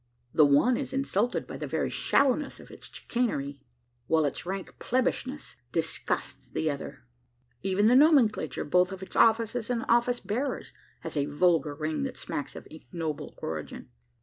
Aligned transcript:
The 0.33 0.47
one 0.47 0.77
is 0.77 0.93
insulted 0.93 1.45
by 1.45 1.57
the 1.57 1.67
very 1.67 1.91
shallowness 1.91 2.59
of 2.59 2.71
its 2.71 2.89
chicanery, 2.89 3.61
while 4.07 4.25
its 4.25 4.47
rank 4.47 4.77
plebbishness 4.79 5.57
disgusts 5.71 6.49
the 6.49 6.71
other. 6.71 7.05
Even 7.61 7.85
the 7.85 7.95
nomenclature, 7.95 8.65
both 8.65 8.91
of 8.91 9.03
its 9.03 9.15
offices 9.15 9.69
and 9.69 9.85
office 9.87 10.19
bearers, 10.19 10.73
has 11.01 11.15
a 11.15 11.25
vulgar 11.25 11.75
ring 11.75 12.01
that 12.01 12.17
smacks 12.17 12.55
of 12.55 12.67
ignoble 12.71 13.35
origin. 13.43 13.91